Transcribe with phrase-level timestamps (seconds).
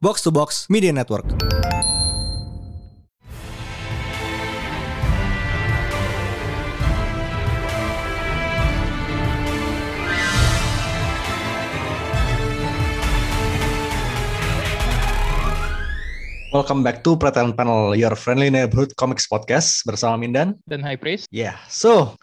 [0.00, 1.26] Box to Box Media Network.
[16.48, 21.28] Welcome back to Pretend Panel, your friendly neighborhood comics podcast bersama Mindan dan High Praise.
[21.28, 21.56] Ya, yeah.
[21.68, 22.16] so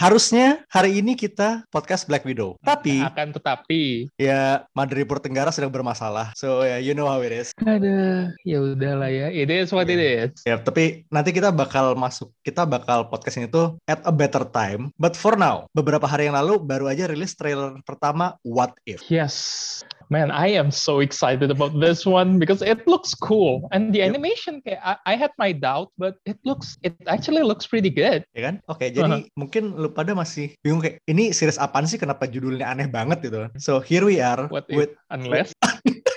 [0.00, 6.32] harusnya hari ini kita podcast Black Widow, tapi akan tetapi ya Madrid Tenggara sedang bermasalah,
[6.32, 7.52] so ya yeah, you know how it is.
[7.60, 10.00] Ada, ya udahlah ya, it is what yeah.
[10.00, 10.30] it is.
[10.48, 14.48] Ya, yeah, tapi nanti kita bakal masuk, kita bakal podcast ini tuh at a better
[14.48, 14.88] time.
[14.96, 19.04] But for now, beberapa hari yang lalu baru aja rilis trailer pertama What If.
[19.12, 19.84] Yes.
[20.10, 24.10] Man, I am so excited about this one because it looks cool and the yep.
[24.10, 24.58] animation.
[24.66, 28.26] I, I had my doubt, but it looks it actually looks pretty good.
[28.34, 28.54] Ya kan?
[28.66, 29.38] Oke, okay, jadi uh -huh.
[29.38, 31.94] mungkin lu pada masih bingung kayak ini series apaan sih?
[31.94, 33.46] Kenapa judulnya aneh banget gitu?
[33.62, 35.54] So here we are What with if, unless.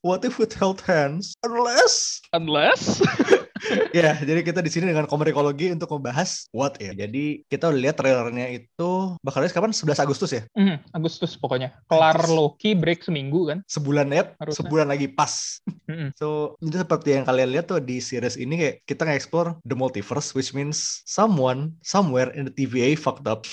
[0.00, 1.36] What if we held hands?
[1.44, 2.24] Unless.
[2.32, 3.04] Unless.
[3.96, 6.96] ya, jadi kita di sini dengan komerikologi untuk membahas what if.
[6.96, 9.76] Jadi kita udah lihat trailernya itu bakal rilis kapan?
[9.76, 10.42] 11 Agustus ya?
[10.56, 11.76] Mm, Agustus pokoknya.
[11.84, 13.58] Kelar Loki break seminggu kan?
[13.68, 15.60] Sebulan ya, sebulan lagi pas.
[15.68, 16.08] Mm -hmm.
[16.16, 20.32] So, itu seperti yang kalian lihat tuh di series ini kayak kita nge-explore the multiverse
[20.32, 23.44] which means someone somewhere in the TVA fucked up.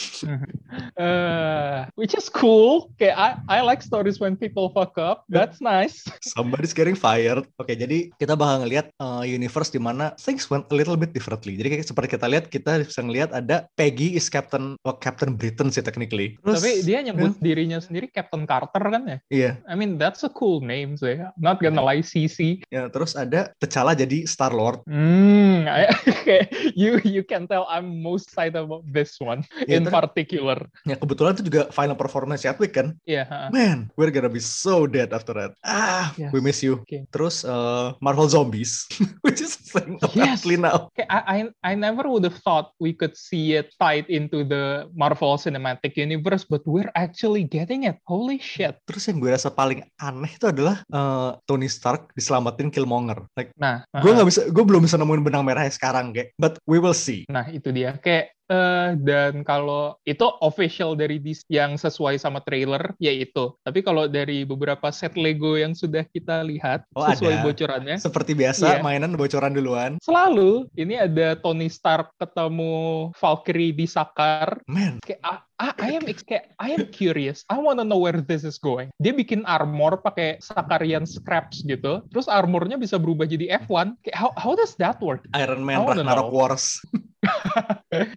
[0.96, 2.88] uh, which is cool.
[2.96, 5.28] Kayak I I like stories when people fuck up.
[5.28, 6.08] That's nice.
[6.38, 7.50] Somebody's getting fired.
[7.58, 11.10] Oke, okay, jadi kita bakal ngelihat uh, universe di mana things went a little bit
[11.10, 11.58] differently.
[11.58, 15.74] Jadi kayak seperti kita lihat, kita bisa ngelihat ada Peggy is Captain oh, Captain Britain
[15.74, 16.38] sih technically.
[16.46, 17.44] Terus, Tapi dia nyebut yeah.
[17.44, 19.18] dirinya sendiri Captain Carter kan ya?
[19.34, 19.42] Iya.
[19.50, 19.54] Yeah.
[19.66, 21.18] I mean that's a cool name sih.
[21.42, 22.62] Not gonna lie, CC.
[22.70, 24.86] Ya, terus ada T'Challa jadi Star Lord.
[24.86, 25.47] Hmm,
[26.82, 30.58] you you can tell I'm most excited about this one yeah, in particular.
[30.86, 32.96] Ya kebetulan itu juga final performance Chadwick kan?
[33.04, 33.26] Iya.
[33.26, 33.50] Yeah, uh.
[33.50, 35.58] Man, we're gonna be so dead after that.
[35.66, 36.30] Ah, yes.
[36.32, 36.84] we miss you.
[36.86, 37.10] Okay.
[37.10, 38.86] Terus uh, Marvel Zombies,
[39.26, 40.46] which is playing yes.
[40.46, 40.94] now.
[40.94, 44.88] Okay, I, I I never would have thought we could see it tied into the
[44.94, 47.98] Marvel Cinematic Universe, but we're actually getting it.
[48.06, 48.78] Holy shit!
[48.86, 53.26] Terus yang gue rasa paling aneh itu adalah uh, Tony Stark diselamatin Killmonger.
[53.34, 56.78] Like, nah, gue nggak bisa, gue belum bisa nemuin benang merahnya sekarang kayak, but we
[56.78, 57.26] will see.
[57.26, 62.96] Nah itu dia kayak Uh, dan kalau itu official dari dis yang sesuai sama trailer
[62.98, 63.52] yaitu.
[63.68, 67.44] Tapi kalau dari beberapa set Lego yang sudah kita lihat oh, sesuai ada.
[67.44, 67.98] bocorannya.
[68.00, 68.84] Seperti biasa yeah.
[68.84, 70.00] mainan bocoran duluan.
[70.00, 70.72] Selalu.
[70.80, 74.64] Ini ada Tony Stark ketemu Valkyrie di Sakar.
[74.72, 75.04] Man.
[75.04, 77.42] Kayak I, I am kayak I am curious.
[77.50, 78.94] I wanna know where this is going.
[79.02, 82.06] Dia bikin armor pakai Sakarian scraps gitu.
[82.14, 83.98] Terus armornya bisa berubah jadi F1.
[84.06, 85.26] Kayak how how does that work?
[85.34, 86.78] Iron Man Ragnarok Wars.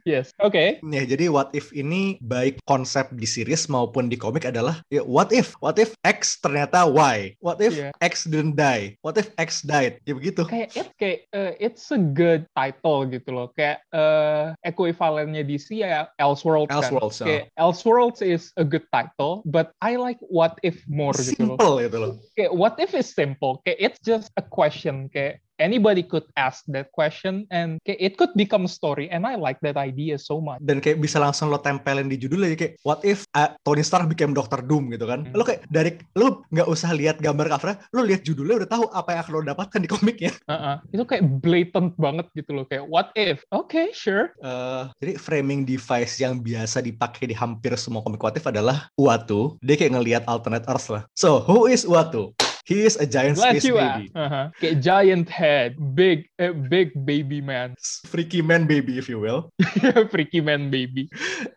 [0.09, 0.53] yes, oke.
[0.53, 0.69] Okay.
[0.82, 5.31] Ya, jadi what if ini baik konsep di series maupun di komik adalah ya what
[5.31, 5.54] if?
[5.62, 7.37] What if X ternyata Y?
[7.43, 7.93] What if yeah.
[8.03, 8.97] X didn't die?
[9.03, 10.03] What if X died?
[10.04, 10.47] Ya begitu.
[10.47, 13.48] Kayak it kayak uh, it's a good title gitu loh.
[13.54, 17.27] Kayak uh, equivalennya DC ya Elseworlds Elseworlds, kan.
[17.27, 21.59] Kayak Elseworlds is a good title, but I like what if more simple gitu loh.
[21.59, 22.12] Simple gitu loh.
[22.37, 23.62] Kayak what if is simple.
[23.66, 28.65] Kayak it's just a question kayak anybody could ask that question and it could become
[28.65, 30.59] a story and I like that idea so much.
[30.65, 34.09] Dan kayak bisa langsung lo tempelin di judul aja kayak what if uh, Tony Stark
[34.09, 35.28] became Doctor Doom gitu kan.
[35.28, 35.37] Hmm.
[35.37, 39.09] Lo kayak dari lo nggak usah lihat gambar covernya, lo lihat judulnya udah tahu apa
[39.15, 40.32] yang akan lo dapatkan di komiknya.
[40.50, 40.76] Uh-uh.
[40.91, 43.44] Itu kayak blatant banget gitu loh kayak what if?
[43.53, 44.32] Oke, okay, sure.
[44.41, 49.60] Uh, jadi framing device yang biasa dipakai di hampir semua komik what if adalah Uatu.
[49.60, 51.04] Dia kayak ngelihat alternate Earth lah.
[51.12, 52.32] So, who is Uatu?
[52.71, 54.15] He is a giant space baby.
[54.15, 54.55] Uh-huh.
[54.63, 57.75] Kayak giant head, big, uh, big baby man.
[58.07, 59.51] Freaky man baby, if you will.
[60.15, 61.11] Freaky man baby.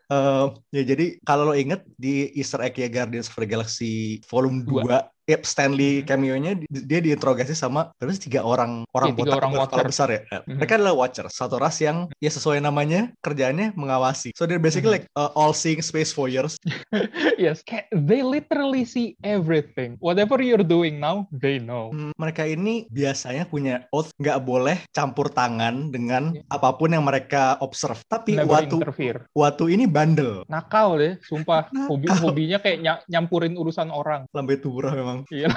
[0.10, 4.66] Uh, ya jadi kalau lo inget di Easter egg ya Guardians of the Galaxy Volume
[4.66, 9.54] 2, 2 Yep, Stanley cameo-nya dia diinterogasi sama terus tiga orang orang ya, tiga orang
[9.56, 10.22] watcher besar ya.
[10.28, 10.56] Mm-hmm.
[10.60, 14.36] Mereka adalah watcher, satu ras yang ya sesuai namanya kerjaannya mengawasi.
[14.36, 15.08] So they're basically mm-hmm.
[15.08, 16.60] like uh, all seeing space voyeurs.
[17.40, 19.96] yes, they literally see everything.
[20.04, 21.96] Whatever you're doing now, they know.
[21.96, 26.44] Hmm, mereka ini biasanya punya oath nggak boleh campur tangan dengan yeah.
[26.52, 28.02] apa pun yang mereka observe.
[28.12, 29.20] Tapi Never waktu interfere.
[29.32, 30.44] waktu ini bandel.
[30.52, 31.70] Nakal deh, sumpah.
[31.88, 34.26] Hobi hobinya kayak nyampurin urusan orang.
[34.34, 35.30] Lambe turah memang memang.
[35.30, 35.50] Iya.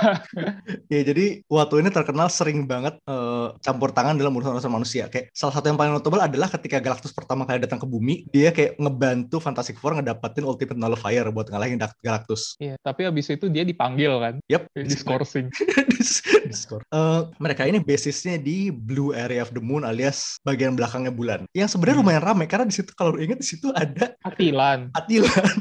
[0.93, 5.09] ya jadi waktu ini terkenal sering banget uh, campur tangan dalam urusan-urusan manusia.
[5.09, 8.53] Kayak salah satu yang paling notable adalah ketika Galactus pertama kali datang ke bumi, dia
[8.53, 12.59] kayak ngebantu Fantastic Four ngedapetin Ultimate Nullifier buat ngalahin Galactus.
[12.61, 14.35] Iya, tapi abis itu dia dipanggil kan?
[14.53, 14.63] Yep.
[14.77, 15.49] Discoursing.
[16.47, 16.87] Discord.
[16.95, 21.41] Uh, mereka ini basisnya di Blue Area of the Moon alias bagian belakangnya bulan.
[21.53, 22.07] Yang sebenarnya hmm.
[22.07, 24.91] lumayan ramai karena di situ kalau ingat di situ ada Atilan.
[24.95, 25.57] Atilan.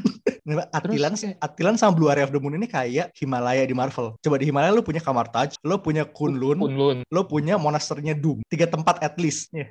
[0.46, 4.14] Attilan, kayak- Attilan sama Blue Area of the Moon ini kayak Himalaya di Marvel.
[4.16, 6.96] Coba di Himalaya lu punya Kamar Taj, lu punya Kunlun, Kunlun.
[7.02, 8.46] lo punya monasternya Doom.
[8.46, 9.50] Tiga tempat at least.
[9.50, 9.66] Eh,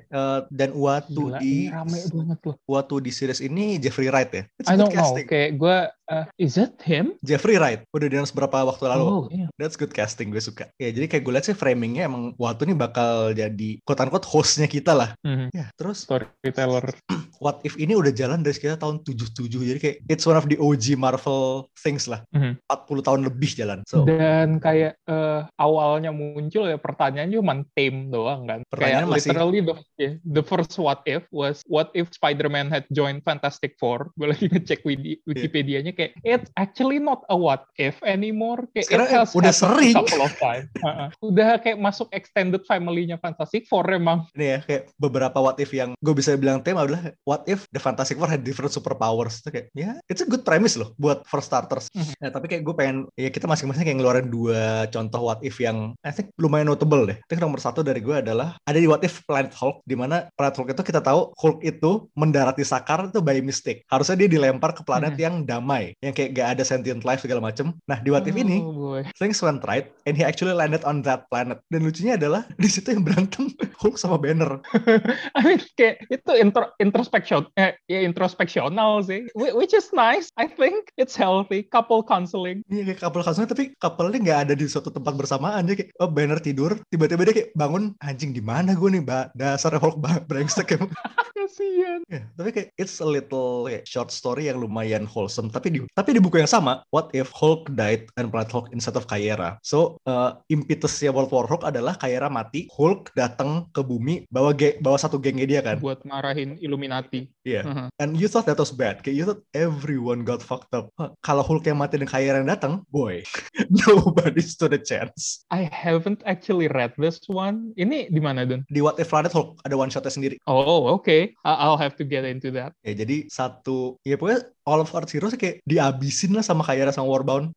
[0.50, 2.54] dan Uatu Gila, di rame banget loh.
[2.68, 4.44] Uatu di series ini Jeffrey Wright ya.
[4.60, 5.76] It's I don't know, kayak gue,
[6.10, 7.14] uh, is it him?
[7.22, 9.04] Jeffrey Wright udah di beberapa waktu lalu.
[9.04, 9.46] Oh, iya.
[9.56, 10.68] That's good casting gue suka.
[10.78, 14.66] Ya jadi kayak gue liat sih framingnya emang Uatu nih bakal jadi quote unquote hostnya
[14.66, 15.10] kita lah.
[15.22, 15.50] Mhm.
[15.54, 16.92] Ya terus Storyteller.
[17.44, 20.56] What If ini udah jalan dari sekitar tahun 77 jadi kayak it's one of the
[20.56, 22.24] OG Marvel things lah.
[22.32, 22.56] Mhm.
[22.64, 23.80] 40 tahun lebih jalan.
[23.84, 28.60] So Dan kayak eh, awalnya muncul ya pertanyaan cuma theme doang kan.
[28.64, 32.84] Kayak Pertanyaannya masih- literally the, yeah, the first what if was what if Spider-Man had
[32.88, 34.12] joined Fantastic Four.
[34.16, 38.68] Gue lagi ngecek wiki, Wikipedia-nya kayak it's actually not a what if anymore.
[38.70, 39.94] Kayak Sekarang it has udah sering.
[39.96, 40.68] couple of times.
[40.78, 41.08] Uh-uh.
[41.22, 44.28] Udah kayak masuk extended family-nya Fantastic Four emang.
[44.32, 47.80] ini ya kayak beberapa what if yang gue bisa bilang tema adalah what if the
[47.80, 51.40] Fantastic Four had different superpowers itu kayak ya it's a good premise loh buat for
[51.40, 52.12] starters Mhm.
[52.18, 55.94] ya tapi kayak gue pengen ya kita masing-masing kayak ngeluarin dua contoh what if yang
[56.02, 59.00] I think lumayan notable deh I think nomor satu dari gue adalah ada di what
[59.00, 63.08] if Planet Hulk di mana Planet Hulk itu kita tahu Hulk itu mendarat di Sakar
[63.08, 65.22] itu by mistake harusnya dia dilempar ke planet Mhm.
[65.22, 67.76] yang damai yang kayak gak ada sentient life segala macem.
[67.86, 69.02] Nah di what if ini Oh, boy.
[69.14, 71.60] things went right and he actually landed on that planet.
[71.68, 74.58] Dan lucunya adalah di situ yang berantem Hulk sama Banner.
[75.36, 80.32] I mean, kayak itu intro, introspection, eh, ya introspeksional sih, Whi- which is nice.
[80.34, 80.88] I think.
[80.96, 82.64] It's healthy, couple counseling.
[82.66, 85.68] Iya kayak couple kasusnya tapi couple-nya nggak ada di suatu tempat bersamaan.
[85.68, 86.78] Dia kayak oh Banner tidur.
[86.88, 89.36] Tiba-tiba dia kayak bangun anjing di mana gue nih mbak?
[89.36, 90.88] Dasar Hulk brengsek emang.
[91.36, 92.00] Kasian.
[92.08, 95.52] Ya, tapi kayak it's a little kayak, short story yang lumayan wholesome.
[95.52, 98.96] Tapi di tapi di buku yang sama what if Hulk died and Planet Hulk instead
[98.96, 104.24] of Kyera so uh, impetusnya World War Hulk adalah Kyera mati Hulk datang ke bumi
[104.26, 107.28] bawa ge bawa satu gengnya dia kan Buat marahin Illuminati.
[107.44, 107.86] Iya Mhm.
[107.98, 111.42] and you thought that was bad kayak you thought everyone got fucked up Hah, kalau
[111.42, 113.22] Hulk yang mati dan Kyera yang datang boy
[113.86, 117.72] nobody stood a chance I haven't actually read this one.
[117.74, 118.62] Ini di mana, Dun?
[118.66, 120.36] di What If Planet Hulk ada one shotnya sendiri.
[120.46, 121.34] Oh, okay.
[121.42, 122.74] I- I'll have to get into that.
[122.82, 127.10] Ya jadi satu ya pokoknya all of Earth Heroes kayak dihabisin lah sama Kyra sama
[127.10, 127.50] Warbound.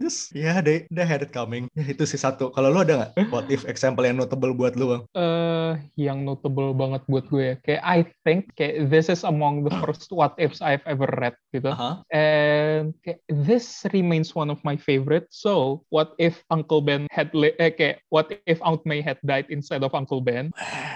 [0.00, 1.68] Yes, ya they, they had it coming.
[1.76, 2.48] Ya itu sih satu.
[2.56, 5.02] Kalau lu ada nggak what if example yang notable buat lu bang?
[5.12, 7.54] eh yang notable banget buat gue ya.
[7.60, 11.70] Kayak I think kayak this is among the first what ifs I've ever read gitu.
[11.70, 12.00] Aha.
[12.08, 15.28] And kayak, this remains one of my favorite.
[15.28, 19.84] So, what if Uncle Ben had eh, kayak what if Aunt May had died instead
[19.84, 20.48] of Uncle Ben?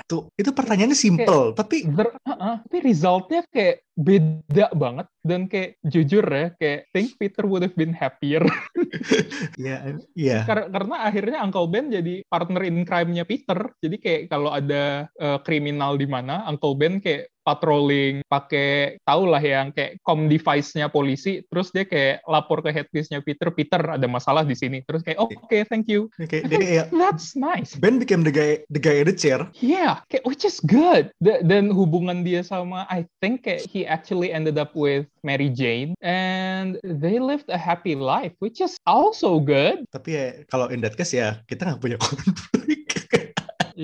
[0.08, 6.26] Tuh itu pertanyaannya simple tapi There, uh-uh, tapi resultnya kayak beda banget dan kayak jujur
[6.26, 8.42] ya kayak think Peter would have been happier
[9.58, 10.42] ya iya.
[10.46, 13.70] Kar- karena akhirnya Uncle Ben jadi partner in crime-nya Peter.
[13.78, 19.40] Jadi kayak kalau ada eh, kriminal di mana Uncle Ben kayak patrolling pakai tau lah
[19.40, 24.42] yang kayak com device-nya polisi terus dia kayak lapor ke headpiece-nya Peter Peter ada masalah
[24.42, 28.32] di sini terus kayak oh, oke thank you kayak dia that's nice Ben became the
[28.32, 29.44] guy the guy in the chair.
[29.60, 31.12] Yeah, kayak which is good.
[31.20, 35.92] Da- Dan hubungan dia sama I think kayak he actually ended up with Mary Jane
[36.00, 39.84] and they lived a happy life, which is also good.
[39.92, 42.83] Tapi ya kalau in that case ya kita nggak punya konflik.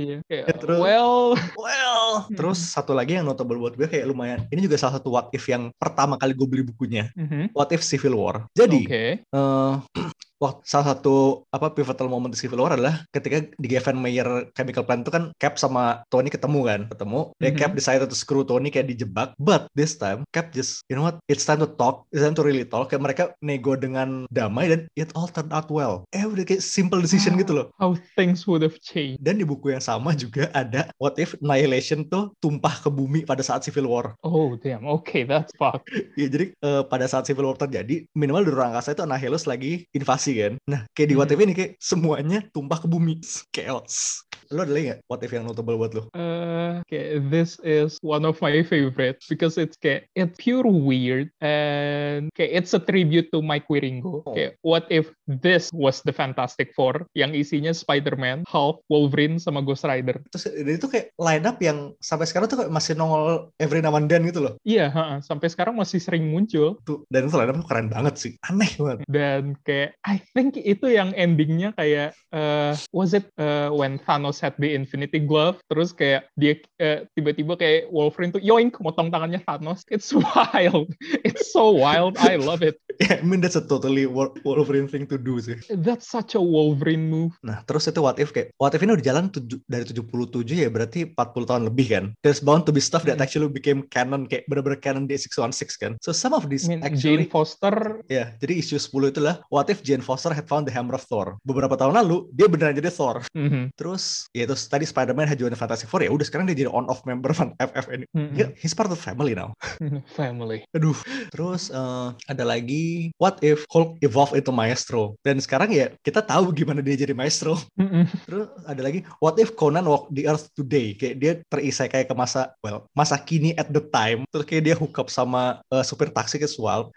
[0.00, 0.16] Iya.
[0.24, 2.08] Kayak, Ya, terus- well, well,
[2.38, 4.40] terus satu lagi yang notable buat gue kayak lumayan.
[4.48, 7.12] Ini juga salah satu what if yang pertama kali gue beli bukunya.
[7.12, 7.52] mhm.
[7.52, 8.48] What if Civil War.
[8.56, 9.04] Jadi oke.
[9.20, 9.74] eh
[10.40, 14.82] waktu salah satu apa pivotal moment di Civil War adalah ketika di Gavin Mayer Chemical
[14.82, 17.58] Plant itu kan Cap sama Tony ketemu kan ketemu dia Mhm.
[17.60, 21.20] Cap decided to screw Tony kayak dijebak but this time Cap just you know what
[21.28, 24.80] it's time to talk it's time to really talk kayak mereka nego dengan damai dan
[24.96, 28.64] it all turned out well eh udah kayak simple decision gitu loh How things would
[28.64, 29.20] have changed.
[29.20, 33.44] dan di buku yang sama juga ada what if Annihilation tuh tumpah ke bumi pada
[33.44, 34.88] saat Civil War Oh damn.
[35.02, 35.90] Okay, that's fucked.
[36.20, 39.84] Ya, jadi eh, pada saat Civil War terjadi, minimal di ruang angkasa itu Annihilus lagi
[39.90, 40.52] invasi kan.
[40.68, 43.18] Nah, kayak di What If ini kayak semuanya tumpah ke bumi.
[43.54, 44.22] Chaos.
[44.50, 46.10] Lo ada lagi nggak What If yang notable buat lo?
[46.10, 52.34] Uh, okay, this is one of my favorites because it's kayak it's pure weird and
[52.34, 54.26] kayak it's a tribute to Mike Wieringo.
[54.26, 54.34] Oh.
[54.34, 59.86] Kayak what if this was the Fantastic Four yang isinya Spider-Man, Hulk, Wolverine sama Ghost
[59.86, 60.18] Rider.
[60.34, 64.10] Terus itu kayak line up yang sampai sekarang tuh kayak masih nongol every now and
[64.10, 64.54] then gitu loh.
[64.66, 68.32] Iya, ha-ha, sampai sekarang masih sering muncul Tuh, dan itu line up keren banget sih.
[68.50, 69.06] Aneh banget.
[69.08, 74.54] dan kayak I think itu yang endingnya kayak uh, was it uh, when Thanos had
[74.58, 79.82] the Infinity Glove, terus kayak dia uh, tiba-tiba kayak Wolverine tuh yoink motong tangannya Thanos.
[79.88, 80.92] It's wild.
[81.24, 82.16] It's so wild.
[82.20, 82.78] I love it.
[83.00, 84.04] Yeah, I mean that's a totally
[84.44, 85.58] Wolverine thing to do sih.
[85.72, 87.34] That's such a Wolverine move.
[87.40, 90.68] Nah, terus itu what if kayak what if ini udah jalan tuju, dari 77 ya
[90.68, 92.04] berarti 40 tahun lebih kan.
[92.20, 95.92] There's bound to be stuff that actually became canon kayak bener-bener canon di 616 kan.
[96.04, 99.68] So some of these I mean, actually Jane Foster Ya, jadi isu 10 itulah what
[99.72, 101.38] if Jane Foster had found the hammer of Thor.
[101.46, 103.22] Beberapa tahun lalu dia beneran jadi Thor.
[103.30, 103.78] Mhm.
[103.78, 106.90] Terus ya terus tadi Spider-Man had joined Fantastic Four ya udah sekarang dia jadi on
[106.90, 108.06] off member fan FF ini.
[108.10, 108.34] Mhm.
[108.34, 109.54] Ya, he's part of family now.
[110.18, 110.66] family.
[110.74, 110.98] Aduh.
[111.30, 115.14] Terus eh, ada lagi what if Hulk evolve into Maestro.
[115.22, 117.54] Dan sekarang ya kita tahu gimana dia jadi Maestro.
[117.78, 118.10] Mhm.
[118.26, 120.98] Terus ada lagi what if Conan walk the earth today.
[120.98, 124.26] Kayak dia terisai kayak ke masa well, masa kini at the time.
[124.34, 126.90] Terus kayak dia hook up sama eh, supir taksi ke Swalp.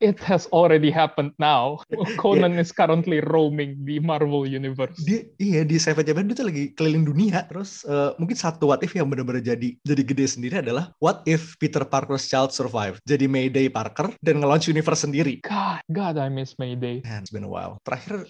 [0.00, 1.84] It has already happened now.
[2.22, 4.96] Conan is currently roaming the Marvel universe.
[5.04, 7.44] dia iya di Savage Avengers dia tuh lagi keliling dunia.
[7.50, 11.54] Terus eh, mungkin satu what if yang benar-benar jadi jadi gede sendiri adalah what if
[11.60, 15.42] Peter Parker's child survive jadi Mayday Parker dan nge-launch universe sendiri.
[15.44, 17.02] God, God, I miss Mayday.
[17.04, 17.80] Man, it's been a while.
[17.84, 18.24] Terakhir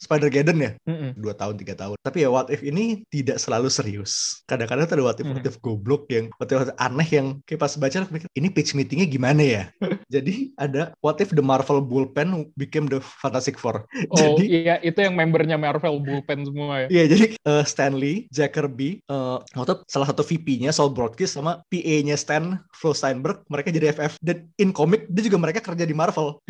[0.00, 0.70] Spider-Geddon ya?
[0.88, 1.18] Mhm.
[1.20, 1.96] dua tahun tiga tahun.
[2.00, 4.42] Tapi ya what if ini tidak selalu serius.
[4.48, 7.60] Kadang-kadang ada what if what if goblok yang what if, what if aneh yang kayak
[7.60, 9.62] pas baca aku mikir ini pitch meetingnya gimana ya?
[10.14, 14.96] Jadi ada what if the Marvel bullpen became the Fantastic Four Oh jadi iya, itu
[14.96, 16.88] yang membernya Marvel Bullpen semua ya.
[16.90, 21.60] Iya, jadi eh, Stanley, Jack Kirby, eh, waktu itu salah satu VP-nya Saul Broadcast sama
[21.68, 24.16] PA-nya Stan, Flo Steinberg, mereka jadi FF.
[24.18, 26.40] Dan in komik, dia juga mereka kerja di Marvel.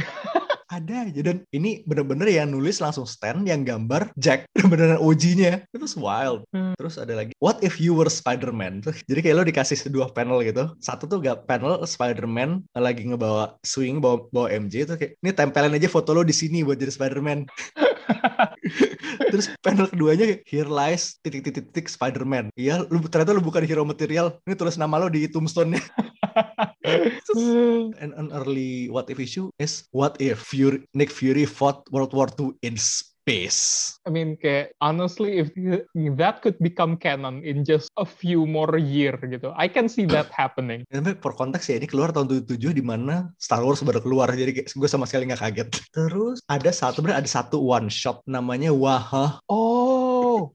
[0.71, 1.21] Ada aja.
[1.27, 4.47] Dan ini bener-bener yang nulis langsung Stan, yang gambar Jack.
[4.55, 5.67] Bener-bener OG-nya.
[5.75, 6.47] Itu wild.
[6.55, 6.79] Hmm.
[6.79, 8.87] Terus ada lagi, what if you were Spider-Man?
[8.87, 10.71] Jadi kayak lo dikasih dua panel gitu.
[10.79, 14.87] Satu tuh gak panel Spider-Man lagi ngebawa swing, bawa, bawa MJ.
[14.87, 17.51] Itu kayak, ini tempelin aja foto lo di sini buat jadi Spider-Man.
[19.35, 22.55] Terus panel keduanya kayak, here lies titik-titik-titik Spider-Man.
[22.55, 24.39] Iya, lu ternyata lu bukan hero material.
[24.47, 25.83] Ini tulis nama lo di tombstone-nya.
[28.01, 32.29] And an early what if issue is what if Fury, Nick Fury fought World War
[32.39, 32.77] II in
[33.31, 33.95] space.
[34.09, 35.53] I mean, kayak honestly, if
[36.17, 40.33] that could become canon in just a few more year gitu, I can see that
[40.41, 40.83] happening.
[40.89, 44.51] Tapi for konteks ya ini keluar tahun 77 di mana Star Wars baru keluar jadi
[44.51, 45.69] kayak gue sama sekali nggak kaget.
[45.93, 49.39] Terus ada satu bener ada satu one shot namanya Waha.
[49.47, 50.00] Oh,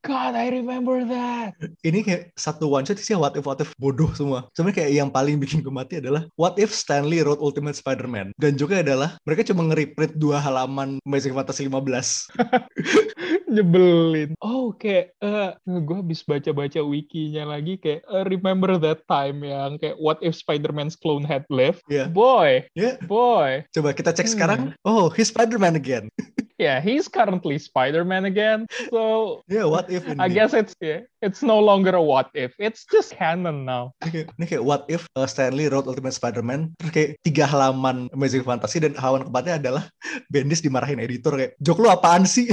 [0.01, 1.55] God, I remember that.
[1.81, 4.49] Ini kayak satu one shot sih what if what if bodoh semua.
[4.51, 8.35] Sebenarnya kayak yang paling bikin gue mati adalah what if Stanley wrote Ultimate Spider-Man.
[8.35, 12.35] Dan juga adalah mereka cuma nge-reprint dua halaman Amazing Fantasy 15.
[13.45, 14.33] Nyebelin.
[14.41, 19.95] Oh, kayak eh gue habis baca-baca wikinya lagi kayak eh, remember that time yang kayak
[19.97, 21.81] what if Spider-Man's clone had lived?
[21.87, 22.09] Iya.
[22.09, 23.63] Boy, Ya, boy.
[23.71, 24.33] coba kita cek Hmm.
[24.33, 24.59] sekarang.
[24.81, 26.09] Oh, he's Spider-Man again.
[26.57, 28.67] Yeah, he's currently Spider-Man again.
[28.89, 30.19] So yeah, what if ini?
[30.19, 32.53] I guess it's yeah, it's no longer a what if.
[32.61, 33.97] It's just canon now.
[34.05, 38.05] Ini kayak, ini kayak what if uh, Stanley wrote Ultimate Spider-Man terus kayak tiga halaman
[38.13, 39.83] Amazing Fantasy dan halaman keempatnya adalah
[40.31, 42.45] Bendis dimarahin editor kayak jok lu apaan sih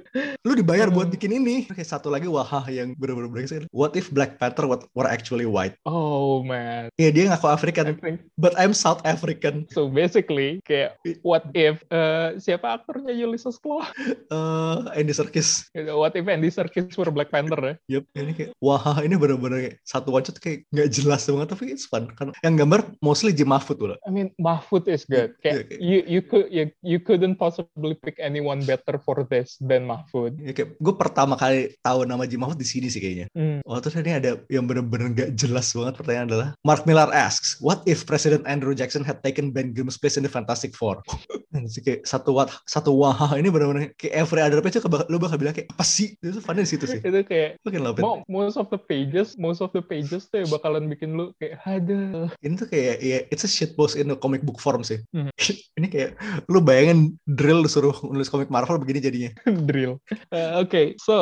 [0.46, 4.10] lu dibayar buat bikin ini Terus kayak satu lagi wah yang bener-bener brengsek what if
[4.10, 6.90] Black Panther were actually white Oh man.
[6.98, 12.40] ya dia ngaku African think but I'm South African so basically kayak what if eh,
[12.42, 13.86] siapa aktornya Ulysses Claw?
[13.94, 17.74] eh Andy Serkis What if Andy Serkis were Black Panther ya?
[18.00, 21.64] Yup, ini kayak wah ini bener-bener kayak satu one shot kayak nggak jelas banget tapi
[21.72, 25.34] it's fun kan yang gambar mostly Jim Mahfood loh I mean, Mahfud is good.
[25.42, 29.84] Kayak, Yeah, you you could you, you couldn't possibly pick anyone better for this than
[29.88, 30.38] Mahfud.
[30.40, 33.60] ya, kayak gue pertama kali tahu nama Jim Mahfood di sini sih kayaknya Hmm.
[33.68, 37.84] Oh terus ini ada yang bener-bener gak jelas banget pertanyaan adalah Mark Millar asks What
[37.84, 41.02] if President Andrew Jackson had taken Ben Grimm's place in the Fantastic Four?
[41.56, 44.76] Kayak satu wat satu wah ini bener-bener kayak every other page
[45.08, 46.12] lu bakal bilang kayak apa sih?
[46.20, 47.00] Itu funnya di situ sih.
[47.00, 48.04] Itu kayak Lu love it.
[48.06, 51.58] Mo- most of the pages, most of the pages tuh ya bakalan bikin lu kayak
[51.66, 52.30] ada.
[52.40, 55.02] Ini tuh kayak ya it's a shit post in a comic book form sih.
[55.10, 55.34] Mhm.
[55.78, 56.10] ini kayak
[56.46, 59.30] lu bayangin drill lu suruh nulis komik Marvel begini jadinya.
[59.68, 59.98] drill.
[60.30, 61.16] Uh, Oke, so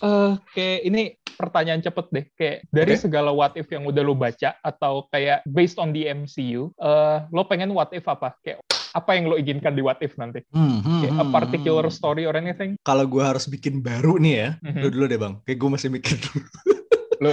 [0.00, 1.02] uh, kayak ini
[1.34, 2.24] pertanyaan cepet deh.
[2.36, 3.02] Kayak dari Oke.
[3.08, 7.48] segala what if yang udah lo baca atau kayak based on the MCU, uh, lo
[7.48, 8.36] pengen what if apa?
[8.44, 8.60] Kayak
[8.94, 10.42] apa yang lo inginkan di what if nanti?
[10.50, 11.94] Hmm, hmm, a hmm, particular hmm.
[11.94, 12.74] story or anything?
[12.82, 14.80] Kalau gue harus bikin baru nih ya, Mhm.
[14.82, 15.34] lu dulu deh bang.
[15.46, 16.46] Kayak gue masih mikir dulu.
[17.20, 17.30] Lo,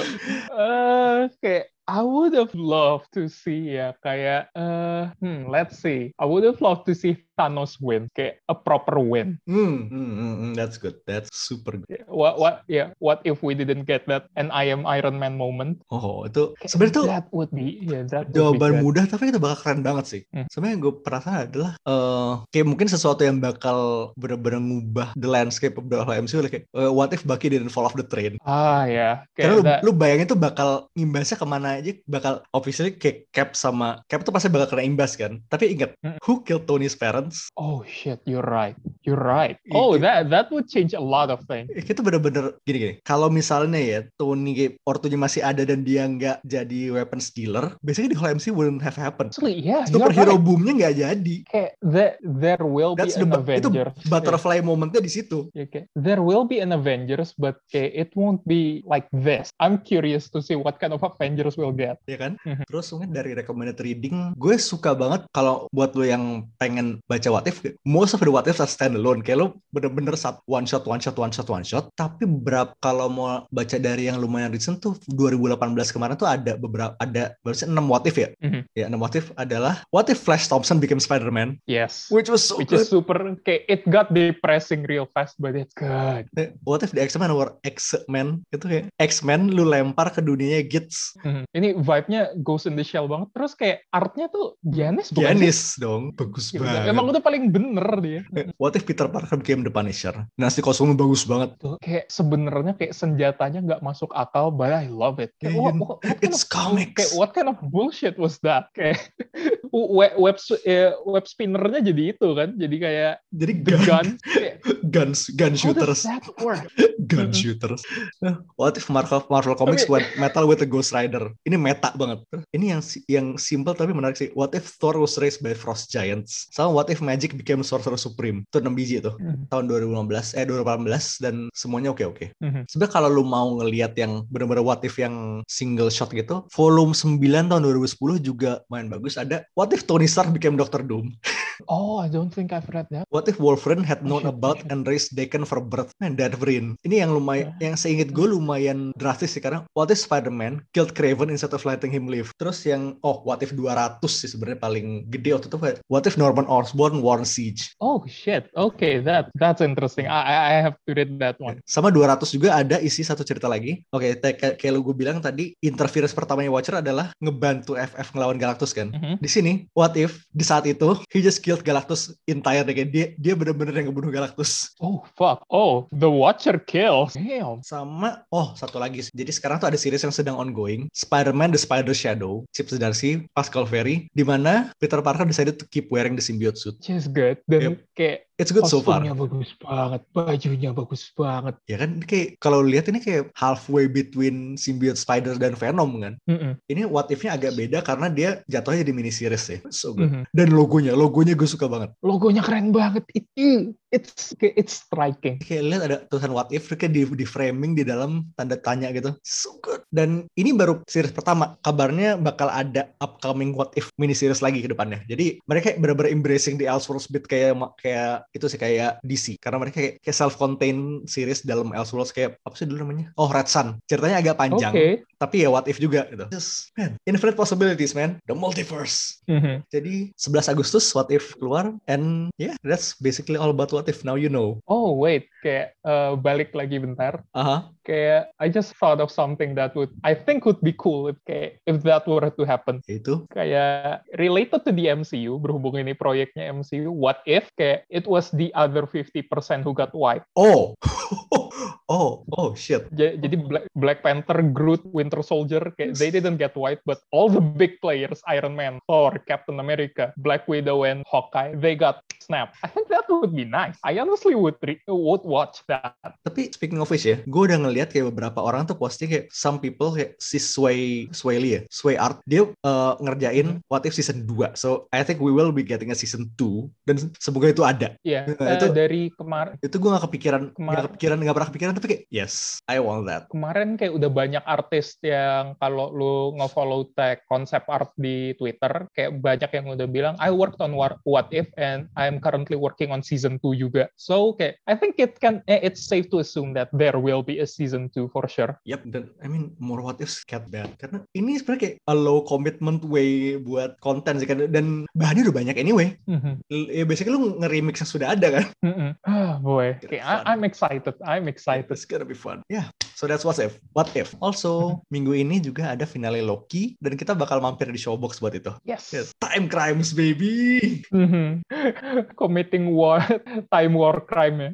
[0.51, 6.11] uh, kayak I would have loved to see ya kayak, uh, hmm, let's see.
[6.19, 9.37] I would have loved to see Thanos win, kayak a proper win.
[9.45, 10.97] Hmm, hmm, hmm, hmm, that's good.
[11.05, 12.01] That's super good.
[12.09, 15.85] What what yeah, what if we didn't get that and I am Iron Man moment?
[15.87, 19.85] Oh, itu sebenarnya tuh that would be yeah, that jawaban mudah tapi itu bakal keren
[19.85, 20.21] banget sih.
[20.33, 20.49] Hmm.
[20.49, 25.77] Sebenarnya yang gue perasa adalah eh kayak mungkin sesuatu yang bakal bener-bener ngubah the landscape
[25.77, 28.41] of the MCU like, eh, what if Bucky didn't fall off the train?
[28.41, 29.79] Ah ya, Karena lu, kayak that.
[29.85, 34.33] lu bayangin tuh bakal imbasnya ke mana aja, bakal obviously kayak Cap sama Cap tuh
[34.33, 35.37] pasti bakal kena imbas kan.
[35.51, 36.15] Tapi ingat, Hmm.
[36.23, 37.26] who killed Tony's parents?
[37.55, 38.75] Oh shit, you're right.
[39.01, 39.55] You're right.
[39.71, 41.71] Oh, that that would change a lot of things.
[41.73, 42.99] Itu bener-bener gini-gini.
[43.07, 48.17] Kalau misalnya ya Tony ortunya masih ada dan dia nggak jadi weapons dealer, biasanya di
[48.19, 49.31] whole MCU wouldn't have happened.
[49.31, 50.43] Actually, yeah, Superhero right.
[50.43, 51.35] boomnya nggak jadi.
[51.47, 53.95] Kayak there, there will That's be the an itu Avengers.
[54.11, 55.47] butterfly momentnya di situ.
[55.55, 59.49] Yeah, kayak, there will be an Avengers, but kayak, it won't be like this.
[59.57, 61.97] I'm curious to see what kind of Avengers we'll get.
[62.05, 62.35] ya kan?
[62.43, 62.67] Mhm.
[62.67, 67.49] Terus mungkin dari recommended reading, gue suka banget kalau buat lo yang pengen baca What
[67.49, 69.25] If, most of the What If are standalone.
[69.25, 71.89] Kayak lo bener-bener sat one shot, one shot, one shot, one shot.
[71.93, 75.57] Tapi beberapa kalau mau baca dari yang lumayan recent tuh 2018
[75.89, 78.29] kemarin tuh ada beberapa ada berarti 6 What If ya?
[78.37, 78.61] Mhm.
[78.77, 82.11] Ya 6 What If adalah What If Flash Thompson became Spider-Man, Yes.
[82.11, 82.83] which was so Which good.
[82.83, 86.27] is super, kayak, it got depressing real fast, but it's good.
[86.35, 91.15] Eh, What if the X-Men or X-Men itu kayak X-Men lu lempar ke dunianya Gits.
[91.23, 91.43] Mhm.
[91.49, 93.31] Ini vibe-nya Ghost in the Shell banget.
[93.31, 95.27] Terus kayak artnya tuh Giannis bukan sih?
[95.39, 96.59] Giannis dong, bagus Gitu.
[96.59, 96.91] banget.
[96.91, 98.21] Emang udah paling bener dia.
[98.55, 100.13] What if Peter Parker became the Punisher?
[100.35, 101.55] Nasi kostumnya bagus banget.
[101.57, 105.31] Tuh, kayak sebenarnya kayak senjatanya nggak masuk akal, but I love it.
[105.37, 106.95] Kayak, Iya, what, what- what kind It's of- comics.
[106.97, 108.69] Kayak what kind of bullshit was that?
[108.73, 109.11] Kayak
[109.71, 114.07] web web, eh, web spinnernya jadi itu kan, jadi kayak Jadi gun, gun.
[114.37, 114.55] Kayak,
[114.89, 116.65] guns, gun how does shooters, that work?
[117.11, 117.81] gun shooters.
[118.19, 121.29] Nah, What if Marvel Marvel Comics went metal with a Ghost Rider?
[121.43, 122.23] Ini meta banget.
[122.49, 124.31] Ini yang yang simple tapi menarik sih.
[124.33, 126.49] What if Thor was raised by Frost Giants?
[126.49, 128.43] Sama What if Magic became Sorcerer Supreme?
[128.47, 129.15] Itu 6 biji tuh.
[129.17, 129.47] Mhm.
[129.49, 132.33] Tahun 2015, eh 2018 dan semuanya oke-oke.
[132.41, 132.67] Mhm.
[132.67, 137.47] Sebenarnya kalau lu mau ngelihat yang bener-bener what if yang single shot gitu, volume 9
[137.47, 139.15] tahun 2010 juga main bagus.
[139.15, 141.13] Ada what if Tony Stark became Doctor Doom?
[141.65, 143.09] Oh, I don't think I've read that.
[143.09, 144.69] What if Wolverine had Oh, known shit, about shit.
[144.69, 145.89] and raised Daken for birth?
[145.97, 146.77] Man, that brain.
[146.85, 151.33] Ini yang lumayan, yang seinget gue lumayan drastis sih karena What if Spider-Man killed Craven
[151.33, 152.29] instead of letting him live?
[152.37, 155.57] Terus yang oh What if 200 sih sebenarnya paling gede waktu itu
[155.89, 157.73] What if Norman Osborn warn Siege?
[157.81, 158.53] Oh shit.
[158.53, 160.05] Okay, that that's interesting.
[160.05, 161.63] I I have to read that one.
[161.65, 163.81] Sama 200 juga ada isi satu cerita lagi.
[163.89, 168.37] Oke, te- kayak kayak lu gue bilang tadi, interference pertamanya Watcher adalah ngebantu FF ngelawan
[168.37, 168.91] Galactus kan.
[168.91, 169.17] Mhm.
[169.17, 173.31] Di sini, what if di saat itu he just killed Galactus entire kayak dia dia
[173.31, 174.75] bener-bener yang ngebunuh Galactus.
[174.83, 175.47] Oh fuck.
[175.47, 177.15] Oh, the Watcher kills.
[177.15, 177.63] Damn.
[177.63, 179.07] Sama oh satu lagi.
[179.15, 183.63] Jadi sekarang tuh ada series yang sedang ongoing, Spider-Man the Spider Shadow, Chip Zdarsky, Pascal
[183.63, 186.75] Ferry, di mana Peter Parker decided to keep wearing the symbiote suit.
[186.83, 187.39] Which is good.
[187.47, 189.01] Dan kayak It's good so far.
[189.01, 191.57] bagus banget, bajunya bagus banget.
[191.65, 196.13] Ya kan kayak kalau lihat ini kayak halfway between symbiote Spider dan Venom kan.
[196.29, 196.53] Mm-mm.
[196.69, 199.57] Ini what if-nya agak beda karena dia jatuhnya jadi mini series ya.
[199.73, 200.13] So good.
[200.13, 200.23] Mhm.
[200.29, 201.97] Dan logonya, logonya gue suka banget.
[202.05, 203.09] Logonya keren banget.
[203.09, 205.39] Itu it's it's striking.
[205.39, 209.15] Kayak lihat ada tulisan what if kayak di, di framing di dalam tanda tanya gitu.
[209.23, 209.83] So good.
[209.91, 211.55] Dan ini baru series pertama.
[211.63, 215.03] Kabarnya bakal ada upcoming what if mini series lagi ke depannya.
[215.07, 219.39] Jadi mereka kayak bener-bener embracing the Elseworlds bit kayak kayak itu sih kayak DC.
[219.39, 223.11] Karena mereka kayak, kayak self-contained series dalam Elseworlds kayak apa sih dulu namanya?
[223.15, 223.79] Oh Red Sun.
[223.87, 224.73] Ceritanya agak panjang.
[224.75, 224.87] Oke.
[225.17, 226.29] Tapi ya what if juga gitu.
[226.29, 228.21] Just, man, infinite possibilities man.
[228.29, 229.17] The multiverse.
[229.25, 229.65] Mhm.
[229.73, 234.13] Jadi 11 Agustus What If keluar and yeah that's basically all about What If now
[234.13, 234.61] you know.
[234.69, 237.25] Oh wait, kayak eh, balik lagi bentar.
[237.33, 237.73] Aha.
[237.81, 241.63] Kayak I just thought of something that would I think would be cool if kayak
[241.65, 242.85] if that were to happen.
[242.85, 248.29] Itu Kayak related to the MCU, berhubung ini proyeknya MCU, what if kayak it was
[248.37, 250.29] the other 50% who got wiped?
[250.37, 250.77] oh
[251.87, 252.87] oh oh shit.
[252.93, 257.27] Ja- Jadi Black, Black Panther, Groot, Winter Soldier, kayak they didn't get wiped, but all
[257.27, 262.59] the big players, Iron Man, Thor, Captain America, Black Widow, and Hawkeye, they got snapped.
[262.59, 263.79] I think that would be nice.
[263.81, 265.95] I honestly would re- would watch that.
[266.21, 269.57] Tapi speaking of which ya, gue udah ngeliat kayak beberapa orang tuh posting kayak some
[269.57, 274.27] people kayak si Sway Sway Lee ya, Sway Art dia uh, ngerjain What If season
[274.27, 274.53] 2.
[274.53, 277.95] So I think we will be getting a season 2 dan semoga itu ada.
[278.03, 281.49] Ya, Nah, eh, itu- dari kemarin Itu gue gak kepikiran, Kemar- gak kepikiran, gak pernah
[281.49, 286.15] kepikiran tapi kayak yes I want that kemarin kayak udah banyak artis yang kalau lu
[286.41, 291.29] nge-follow tag konsep art di Twitter kayak banyak yang udah bilang I worked on What,
[291.29, 295.45] If and I'm currently working on season 2 juga so kayak I think it can
[295.45, 298.81] eh, it's safe to assume that there will be a season 2 for sure Yep,
[298.89, 302.81] dan I mean more what ifs cat bad karena ini sebenarnya kayak a low commitment
[302.87, 305.93] way buat konten sih kan dan bahannya udah banyak anyway.
[306.07, 306.41] Mhm.
[306.47, 308.45] L- Ya basically lu nge-remix yang sudah ada kan.
[308.63, 308.89] Mhm.
[309.03, 310.23] ah boy okay, I.
[310.23, 312.43] I'm excited I'm excited It's gonna be fun.
[312.47, 313.57] Yeah, so that's what if.
[313.73, 314.13] What if.
[314.19, 318.51] Also minggu ini juga ada finale Loki dan kita bakal mampir di Showbox buat itu.
[318.63, 320.81] yes, Yes, time crimes baby.
[320.93, 321.41] Mhm.
[322.21, 323.01] committing war
[323.49, 324.51] time war crime ya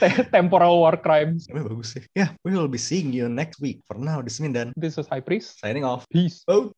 [0.00, 2.04] Te- temporal war crimes Emang bagus sih.
[2.16, 3.82] Yeah, we will be seeing you next week.
[3.84, 6.06] For now, this is Mindan this is High Priest signing off.
[6.08, 6.72] peace Oh.